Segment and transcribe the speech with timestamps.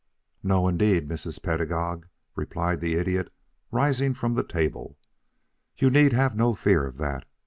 [0.41, 1.39] "No indeed, Mrs.
[1.43, 3.31] Pedagog," replied the Idiot,
[3.69, 4.97] rising from the table.
[5.77, 7.23] "You need have no fear of that.